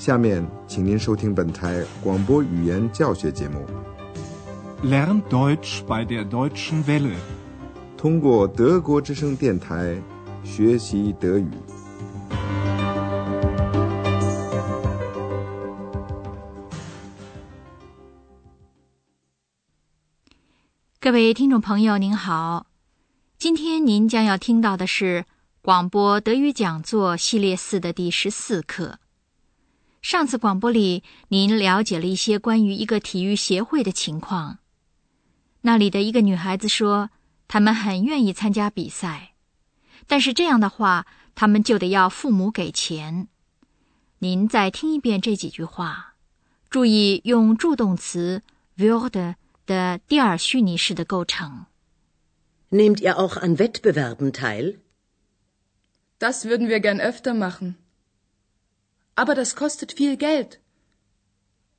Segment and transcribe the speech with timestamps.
[0.00, 3.66] 下面，请您收听本台广播语言教学节目。
[4.82, 7.18] Lern Deutsch bei der Deutschen Welle，
[7.98, 10.00] 通过德国之声电台
[10.42, 11.50] 学习德语。
[20.98, 22.64] 各位听众朋友，您好，
[23.36, 25.26] 今天您将要听到的是
[25.60, 28.98] 广播德语讲座系列四的第十四课。
[30.02, 34.58] 上次广播里，您了解了一些关于一个体育协会的情况。
[35.60, 37.10] 那里的一个女孩子说，
[37.46, 39.34] 他们很愿意参加比赛，
[40.06, 43.28] 但是这样的话，他们就得要父母给钱。
[44.20, 46.14] 您再听一遍这几句话，
[46.70, 48.42] 注意用助动词
[48.78, 49.34] “wird”
[49.66, 51.66] 的第二虚拟式的构成。
[52.70, 54.76] Nehmt ihr auch an Wettbewerben teil?
[56.18, 57.74] Das würden wir gern öfter machen.
[59.14, 60.60] Aber das kostet viel Geld.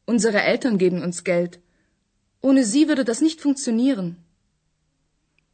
[0.05, 1.59] Unsere Eltern geben uns Geld.
[2.41, 4.15] Ohne sie würde das nicht funktionieren.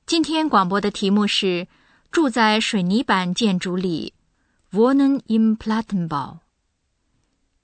[0.05, 1.67] 今天广播的题目是
[2.11, 4.13] 住在水泥板建筑里
[4.71, 6.39] ，Wohnen im Plattenbau。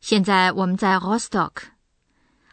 [0.01, 1.71] 现在我们在 Rostock。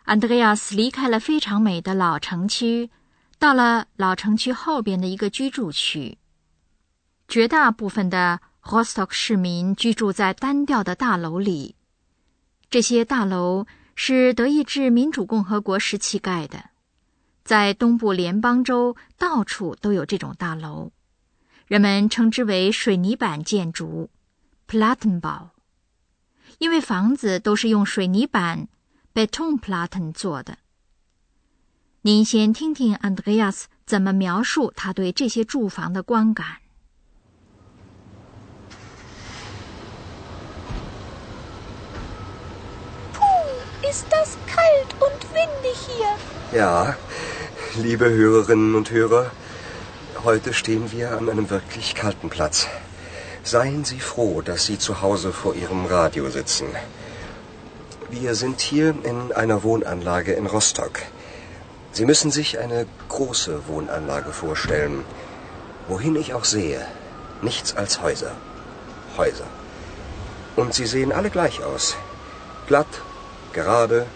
[0.07, 2.91] Andreas 离开了非常美的老城区，
[3.39, 6.19] 到了老城区后边的一个居住区。
[7.29, 11.75] 绝大部分的 Rostock 市民居住在单调的大楼里，
[12.71, 16.71] 这些大楼是德意志民主共和国时期盖的，
[17.43, 20.93] 在东部联邦州到处都有这种大楼，
[21.67, 24.11] 人们称之为水泥板建筑。
[24.69, 25.49] （Plattenbau），
[26.59, 28.69] 因为房子都是用水泥板
[29.13, 30.59] （Betonplatten） 做的。
[32.03, 36.59] 您先听听 Andreas 怎么描述他对这些住房的观感。
[43.91, 46.59] Ist das kalt und windig hier.
[46.59, 46.95] Ja,
[47.75, 49.33] liebe Hörerinnen und Hörer,
[50.23, 52.69] heute stehen wir an einem wirklich kalten Platz.
[53.43, 56.69] Seien Sie froh, dass Sie zu Hause vor Ihrem Radio sitzen.
[58.11, 61.03] Wir sind hier in einer Wohnanlage in Rostock.
[61.91, 65.05] Sie müssen sich eine große Wohnanlage vorstellen.
[65.89, 66.81] Wohin ich auch sehe,
[67.43, 68.33] nichts als Häuser.
[69.17, 69.49] Häuser.
[70.55, 71.97] Und sie sehen alle gleich aus.
[72.69, 73.03] Glatt,
[73.53, 74.07] gerade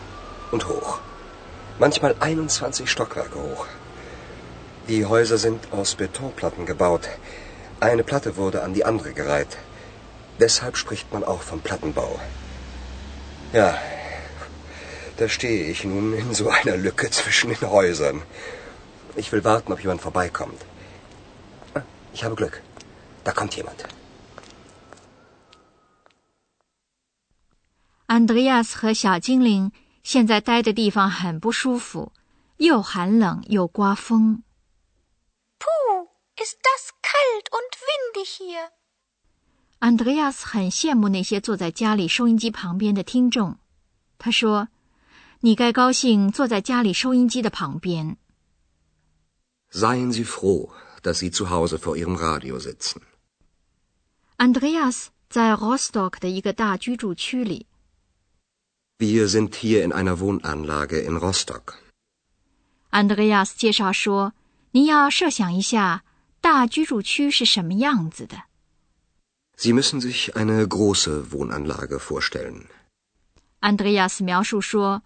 [0.50, 1.00] und hoch.
[1.78, 3.66] Manchmal 21 Stockwerke hoch.
[4.88, 7.08] Die Häuser sind aus Betonplatten gebaut.
[7.80, 9.56] Eine Platte wurde an die andere gereiht.
[10.38, 12.18] Deshalb spricht man auch vom Plattenbau.
[13.52, 13.78] Ja,
[15.16, 18.22] da stehe ich nun in so einer Lücke zwischen den Häusern.
[19.16, 20.60] Ich will warten, ob jemand vorbeikommt.
[21.74, 22.60] Ah, ich habe Glück.
[23.22, 23.84] Da kommt jemand.
[28.14, 29.72] Andreas 和小精灵
[30.04, 32.12] 现在待的地方很不舒服，
[32.58, 34.44] 又寒冷又刮风。
[35.58, 38.70] Puh, ist das kalt und windig hier.
[39.80, 43.58] Andreas 很羡慕那些坐在家里收音机旁边的听众。
[44.16, 44.68] 他说
[45.42, 48.16] ：“你该高兴坐在家里收音机的旁边。”
[49.74, 50.70] Seien Sie froh,
[51.02, 52.98] dass Sie zu Hause vor Ihrem Radio sitzen.
[54.36, 57.66] Andreas 在 Rostock 的一个大居住区里。
[58.98, 61.74] Wir sind hier in einer Wohnanlage in Rostock.
[62.90, 64.34] Andreas 介绍说
[64.70, 66.04] ：“您要设想一下
[66.40, 68.44] 大居住区是什么样子的。”
[69.58, 72.66] Sie müssen sich eine große Wohnanlage vorstellen.
[73.60, 75.02] Andreas 描述说：“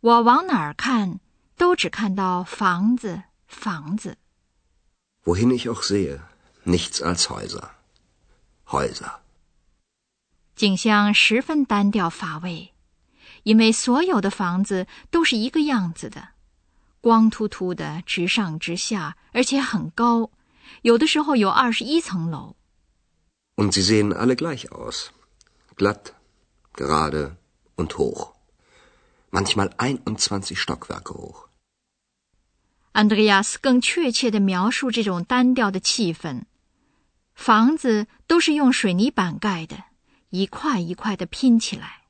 [0.00, 1.20] 我往哪儿看，
[1.58, 4.16] 都只看到房子，房子。”
[5.26, 6.20] Wohin ich auch sehe,
[6.64, 7.70] nichts als Häuser.
[8.66, 9.20] Häuser.
[10.56, 12.72] 景象十分单调乏味。
[13.46, 16.30] 因为所有的房子都是一个样子的，
[17.00, 20.30] 光秃秃的，直上直下，而且很高，
[20.82, 22.56] 有的时候有二十一层楼。
[23.54, 25.10] Und sie sehen alle gleich aus,
[25.76, 26.12] glatt,
[26.74, 27.36] gerade
[27.76, 28.32] und hoch,
[29.30, 31.46] manchmal einundzwanzig Stockwerke hoch.
[32.94, 36.46] Andreas 更确切地描述这种单调的气氛：
[37.36, 39.84] 房子都是用水泥板盖的，
[40.30, 42.05] 一块一块的拼起来。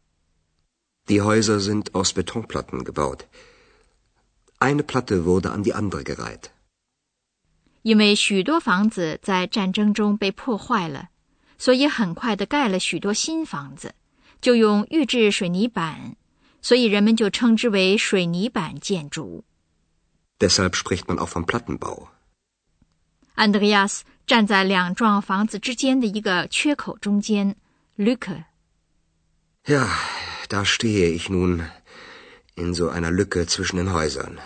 [1.09, 3.27] Die Häuser sind aus Betonplatten gebaut.
[4.59, 6.51] Eine Platte wurde an die andere gereiht.
[7.83, 11.11] 因为许多房子在战争中被破坏了，
[11.57, 13.95] 所以很快的盖了许多新房子，
[14.41, 16.17] 就用预制水泥板，
[16.61, 19.45] 所以人们就称之为水泥板建筑。
[20.41, 22.09] Deshalb spricht man auch vom Plattenbau.
[23.37, 27.55] Andreas 站在两幢房子之间的一个缺口中间
[27.97, 28.47] ，Lücke。
[29.65, 29.87] Ja,
[30.49, 31.71] da stehe ich nun
[32.55, 34.39] in so einer Lücke zwischen den Häusern.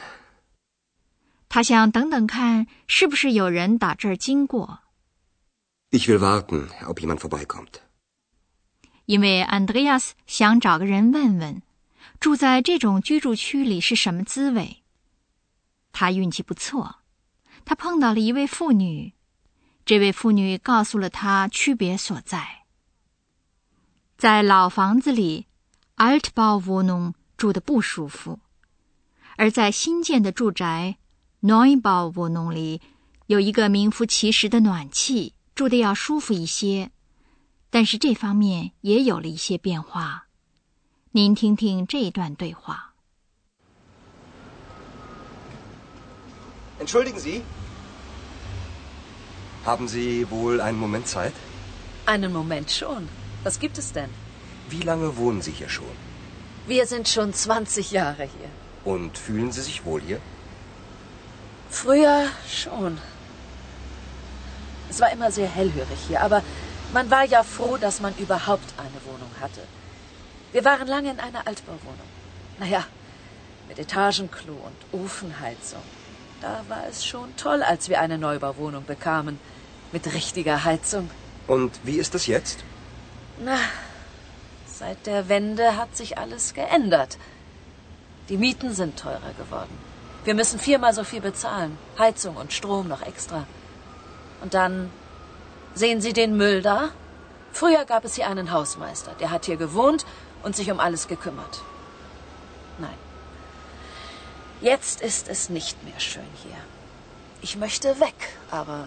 [1.48, 4.80] 他想等等看，是不是有人打这儿经过。
[5.90, 7.80] Ich will warten, ob jemand vorbeikommt.
[9.06, 11.62] 因为安德烈亚斯想找个人问问，
[12.20, 14.84] 住在这种居住区里是什么滋味。
[15.90, 17.00] 他运气不错，
[17.64, 19.14] 他碰到了一位妇女。
[19.84, 22.64] 这位妇女告诉了他区别所在。
[24.16, 25.46] 在老房子里
[26.00, 28.38] ，Altbauwohnung 住的不舒服，
[29.36, 30.96] 而在新建的住宅
[31.42, 32.80] Neubauwohnung 里，
[33.26, 36.90] 有一个名副其实的暖气，住的要舒服一些。
[37.68, 40.26] 但是这方面也有了一些变化。
[41.10, 42.94] 您听听这一段对话。
[46.80, 47.42] Entschuldigen Sie.
[49.66, 51.32] Haben Sie wohl einen Moment Zeit?
[52.06, 53.06] Einen Moment schon.
[53.44, 54.08] Was gibt es denn?
[54.70, 55.96] Wie lange wohnen Sie hier schon?
[56.66, 58.48] Wir sind schon 20 Jahre hier.
[58.84, 60.20] Und fühlen Sie sich wohl hier?
[61.68, 62.98] Früher schon.
[64.88, 66.42] Es war immer sehr hellhörig hier, aber
[66.92, 69.62] man war ja froh, dass man überhaupt eine Wohnung hatte.
[70.52, 72.08] Wir waren lange in einer Altbauwohnung.
[72.58, 72.84] Naja,
[73.68, 75.82] mit Etagenklo und Ofenheizung.
[76.40, 79.38] Da war es schon toll, als wir eine Neubauwohnung bekamen.
[79.92, 81.10] Mit richtiger Heizung.
[81.46, 82.64] Und wie ist es jetzt?
[83.44, 83.58] Na,
[84.80, 87.18] seit der Wende hat sich alles geändert.
[88.30, 89.76] Die Mieten sind teurer geworden.
[90.24, 91.76] Wir müssen viermal so viel bezahlen.
[91.98, 93.46] Heizung und Strom noch extra.
[94.40, 94.90] Und dann
[95.74, 96.88] sehen Sie den Müll da?
[97.52, 100.06] Früher gab es hier einen Hausmeister, der hat hier gewohnt
[100.42, 101.60] und sich um alles gekümmert.
[102.78, 102.98] Nein.
[104.62, 106.56] Jetzt ist es nicht mehr schön hier.
[107.42, 108.86] Ich möchte weg, aber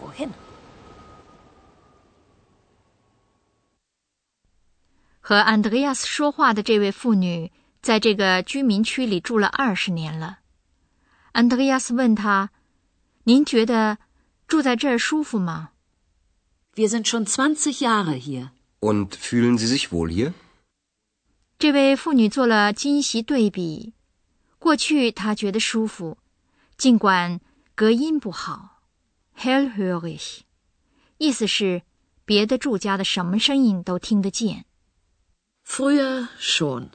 [0.00, 0.34] wohin?
[5.20, 10.38] 和安德烈亚斯说话的这位妇女，在这个居民区里住了二十年了。
[11.32, 12.50] 安德烈亚斯问他
[13.24, 13.98] ：“您觉得
[14.48, 15.70] 住在这儿舒服吗
[16.74, 18.50] Wir sind schon 20 Jahre hier.
[18.80, 20.32] Und fühlen Sie sich wohl hier?
[21.58, 23.92] 这位妇女做了今昔对比。
[24.58, 26.16] 过去她觉得舒服，
[26.76, 27.40] 尽管
[27.74, 28.80] 隔音不好
[29.38, 30.40] （hellhörig），
[31.18, 31.82] 意思是
[32.24, 34.64] 别的住家的什么声音都听得见。
[35.69, 36.91] Früher schon.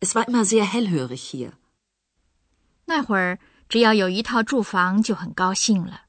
[0.00, 1.52] Es war immer sehr hellhörig hier.
[2.86, 3.38] 那会儿
[3.68, 6.02] 只要有一套住房就很高兴了。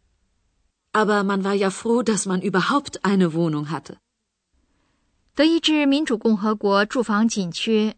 [0.92, 3.98] Aber man war ja froh, dass man überhaupt eine Wohnung hatte.
[5.36, 7.96] 德意志民主共和国住房紧缺，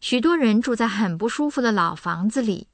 [0.00, 2.68] 许多人住在很不舒服的老房子里。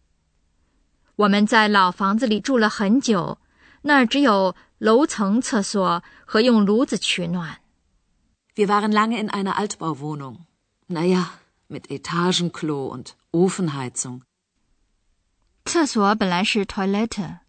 [1.17, 3.39] 我们在老房子里住了很久，
[3.83, 7.61] 那儿只有楼层厕所和用炉子取暖。
[8.55, 10.44] Wir waren lange in einer Altbauwohnung.
[10.88, 14.22] Naja, mit Etagenklo und Ofenheizung.
[15.66, 17.40] 厕所本来是 toilet，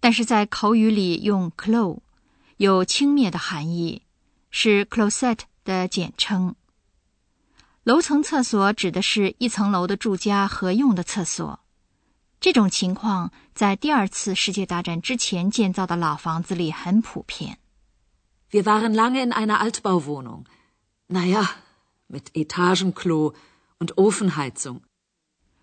[0.00, 2.00] 但是在口语里用 clo，
[2.58, 4.02] 有轻蔑的含义，
[4.50, 6.54] 是 closet 的简称。
[7.84, 11.60] 楼层厕所指的是一层楼的住家合用的厕所。
[12.40, 17.56] 这种情况在第二次世界大战之前建造的老房子里很普遍。
[18.50, 20.44] Wir waren lange in einer Altbauwohnung.
[21.08, 21.46] Naja,
[22.07, 23.33] mit Etagenklo
[23.79, 24.81] und Ofenheizung.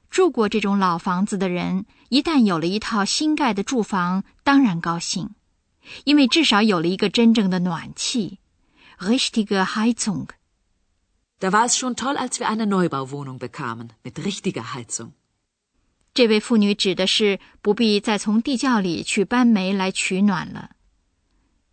[0.09, 5.35] 住过这种老房子的人，一旦有了一套新盖的住房，当然高兴，
[6.05, 8.39] 因为至少有了一个真正的暖气
[8.99, 10.29] （richtige Heizung）。
[11.39, 15.11] Da war es schon toll, als wir eine Neubauwohnung bekamen, mit richtiger Heizung.
[16.15, 20.71] 这位妇女指的是不必再从地窖里去搬煤来取暖了。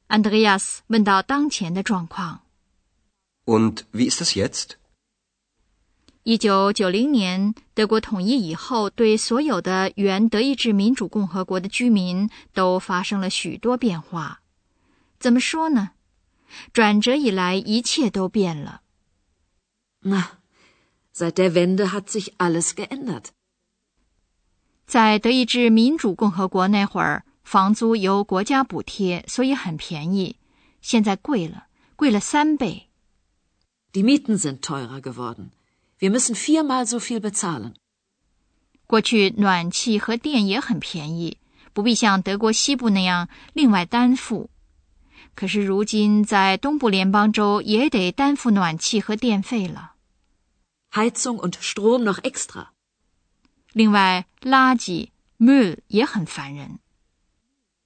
[0.07, 2.41] 安德烈亚斯问到当前的状况。
[3.48, 4.72] Und wie ist jetzt?
[6.22, 14.42] 一九九零年德国统一以后，对所有的原德意志民主共和国的居民都发生了许多变化。
[15.18, 15.92] 怎么说呢？
[16.74, 18.82] 转折以来，一切都变了。
[21.14, 23.28] Seit der Wende hat sich alles geändert.
[24.86, 30.36] 在德意志民主共和国那会儿，房租由国家补贴，所以很便宜。
[30.82, 32.87] 现在贵了，贵了三倍。
[33.94, 35.50] Die Mieten sind teurer geworden.
[35.98, 37.74] Wir müssen viermal so viel bezahlen.
[38.86, 41.38] 过去暖气和电也很便宜，
[41.72, 44.50] 不必像德国西部那样另外担负。
[45.34, 49.94] 可是如今在东部联邦州也得担负暖气和电费了。
[50.90, 52.68] Heizung und Strom noch extra.
[53.72, 56.78] 另外，垃圾 Müll 也很烦人。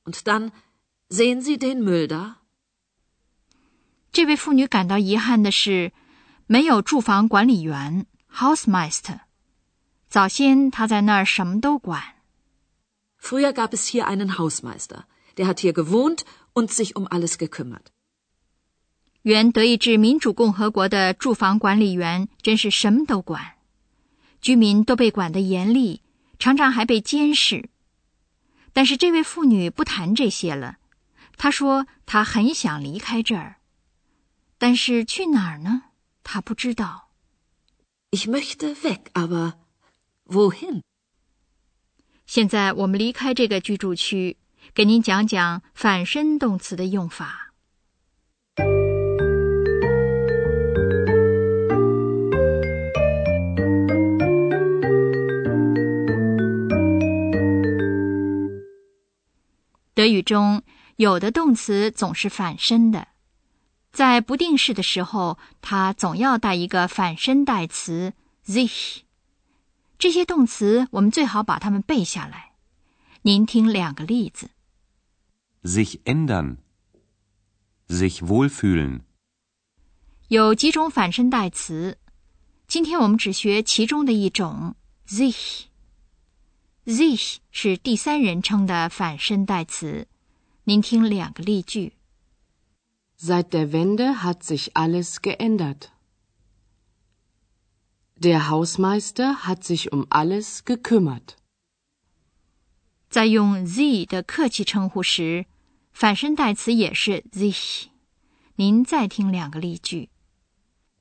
[0.04, 0.52] Und dann
[1.08, 2.41] sehen Sie den Müll da?
[4.12, 5.90] 这位妇女感到遗憾的是，
[6.46, 9.20] 没有住房管理员 （Housemeister）。
[10.10, 12.02] 早先她在那儿什么都管。
[13.18, 15.04] Früher gab es hier einen Hausmeister,
[15.36, 17.86] der hat hier gewohnt und sich um alles gekümmert.
[19.22, 23.52] 原德意志民主共和国的住房管理员真是什么都管，
[24.42, 26.02] 居民都被管得严厉，
[26.38, 27.70] 常常还被监视。
[28.74, 30.76] 但是这位妇女不谈这些了，
[31.38, 33.56] 她说她很想离开这儿，
[34.62, 35.86] 但是去哪儿呢？
[36.22, 37.10] 他不知道。
[38.12, 39.54] Ich möchte weg, aber
[40.26, 40.82] wohin?
[42.26, 44.36] 现在我们离开这个居住区，
[44.72, 47.52] 给您讲讲反身动词的用法。
[59.92, 60.62] 德语中
[60.94, 63.08] 有的动词总是反身的，
[63.92, 68.14] 在不定式的时候，它总要带一个反身代词
[68.46, 69.00] sich。
[69.98, 72.52] 这些动词我们最好把它们背下来。
[73.20, 74.50] 您听两个例子
[75.62, 76.56] ：sich ändern,
[77.86, 79.02] sich wohlfühlen。
[80.28, 81.98] 有几种反身代词，
[82.66, 84.74] 今天我们只学其中的一种
[85.06, 85.64] sich。
[86.86, 90.08] sich 是第三人称的反身代词。
[90.64, 91.92] 您听两个例句
[93.21, 95.91] ：Seit der Wende hat sich alles geändert.
[98.15, 101.35] Der Hausmeister hat sich um alles gekümmert.
[103.09, 105.45] 在用 sie 的客气称呼时，
[105.93, 107.89] 反身代词也是 sich。
[108.55, 110.09] 您再听两个例句：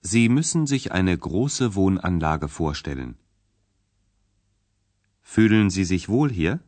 [0.02, 3.16] Sie müssen sich eine große Wohnanlage vorstellen.
[5.22, 6.60] Fühlen Sie sich wohl hier?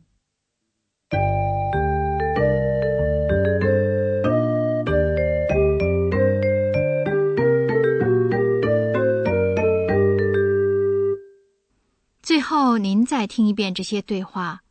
[12.24, 14.62] 最后，您再听一遍这些对话，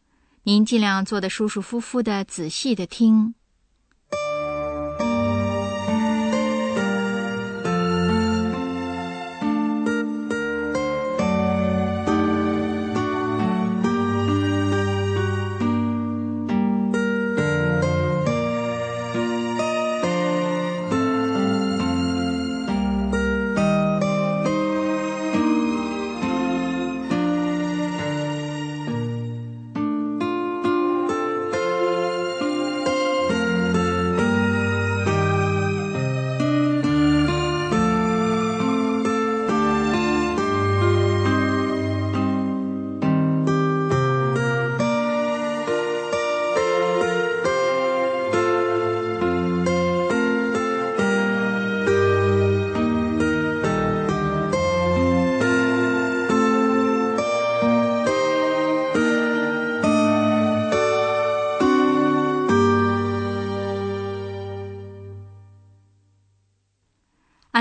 [0.42, 3.36] 您尽量坐得舒舒服服的，仔细的听。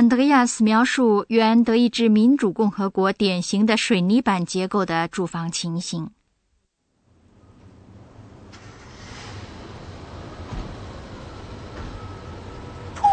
[0.02, 6.12] 安德烈亚斯描述原德意志民主共和国典型的水泥板结构的住房情形。
[12.96, 13.08] Puh,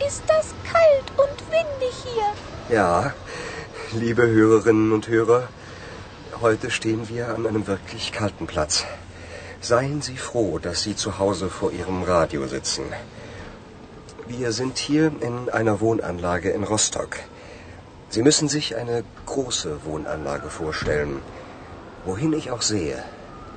[0.00, 2.34] ist das kalt und windig hier.
[2.70, 3.12] Ja,
[3.92, 5.48] liebe Hörerinnen und Hörer,
[6.40, 8.86] heute stehen wir an einem wirklich kalten Platz.
[9.60, 12.84] Seien Sie froh, dass Sie zu Hause vor Ihrem Radio sitzen.
[14.29, 17.17] Wir sind hier in einer Wohnanlage in Rostock.
[18.09, 21.21] Sie müssen sich eine große Wohnanlage vorstellen.
[22.03, 23.01] Wohin ich auch sehe,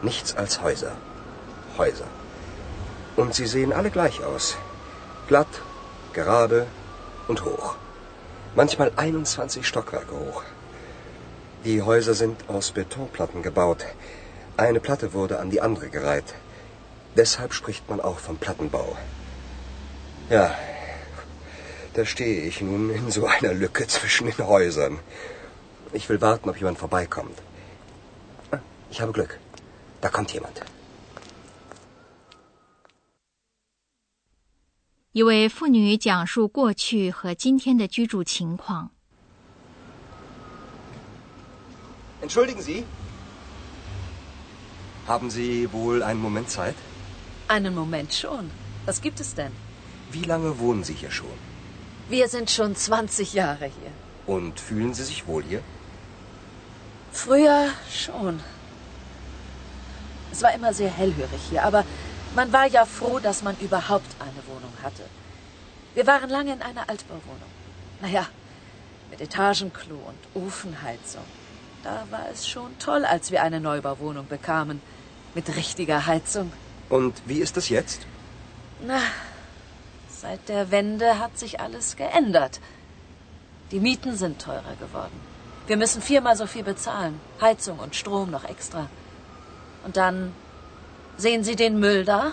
[0.03, 0.93] nichts als Häuser.
[1.77, 2.05] Häuser.
[3.17, 4.59] Und sie sehen alle gleich aus.
[5.27, 5.49] Glatt,
[6.13, 6.69] gerade
[7.27, 7.75] und hoch.
[8.55, 10.45] Manchmal 21 Stockwerke hoch.
[11.65, 13.87] Die Häuser sind aus Betonplatten gebaut.
[14.57, 16.33] Eine Platte wurde an die andere gereiht.
[17.17, 18.97] Deshalb spricht man auch vom Plattenbau.
[20.30, 20.56] Ja,
[21.94, 25.00] da stehe ich nun in so einer Lücke zwischen den Häusern.
[25.94, 27.38] Ich will warten, ob jemand vorbeikommt.
[28.52, 28.60] Ah,
[28.92, 29.40] ich habe Glück.
[30.02, 30.62] Da kommt jemand.
[35.16, 38.90] 一位妇女讲述过去和今天的居住情况。
[42.22, 42.84] Entschuldigen Sie.
[45.08, 46.76] Haben Sie wohl einen Moment Zeit?
[47.48, 48.50] Einen Moment schon.
[48.86, 49.54] Was gibt es denn?
[50.13, 51.39] Wie lange wohnen Sie hier schon?
[52.09, 53.93] Wir sind schon 20 Jahre hier.
[54.27, 55.63] Und fühlen Sie sich wohl hier?
[57.13, 58.41] Früher schon.
[60.33, 61.85] Es war immer sehr hellhörig hier, aber
[62.35, 65.05] man war ja froh, dass man überhaupt eine Wohnung hatte.
[65.95, 67.51] Wir waren lange in einer Altbauwohnung.
[68.01, 68.27] Naja,
[69.11, 71.25] Mit Etagenklo und Ofenheizung.
[71.83, 74.81] Da war es schon toll, als wir eine Neubauwohnung bekamen.
[75.35, 76.53] Mit richtiger Heizung.
[76.89, 78.07] Und wie ist es jetzt?
[78.87, 79.01] Na,
[80.21, 82.61] seit der Wende hat sich alles geändert.
[83.71, 85.19] Die Mieten sind teurer geworden.
[85.67, 87.21] Wir müssen viermal so viel bezahlen.
[87.41, 88.89] Heizung und Strom noch extra.
[89.85, 90.35] Und dann
[91.17, 92.33] sehen Sie den Müll da?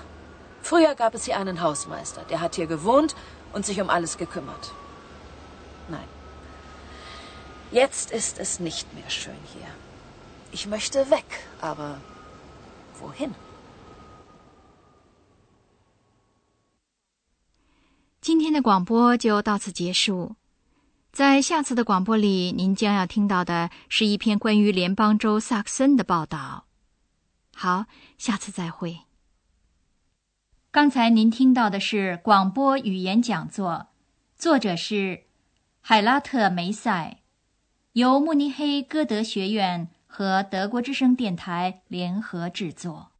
[0.61, 2.23] Früher gab es hier einen Hausmeister.
[2.29, 3.15] Der hat hier gewohnt
[3.53, 4.71] und sich um alles gekümmert.
[5.87, 6.09] Nein.
[7.71, 9.67] Jetzt ist es nicht mehr schön hier.
[10.51, 11.25] Ich möchte weg,
[11.61, 12.01] aber
[12.99, 13.35] wohin?
[18.47, 20.37] 今天的广播就到此结束。
[21.11, 26.63] 在下次的广播里，您将要听到的是一篇关于联邦州萨克森的报道。
[27.53, 27.87] 好，
[28.17, 28.99] 下次再会。
[30.71, 33.87] 刚才您听到的是广播语言讲座，
[34.37, 35.23] 作者是
[35.81, 37.17] 海拉特梅塞，
[37.91, 43.11] 由慕尼黑歌德学院和德国之声电台联合制作。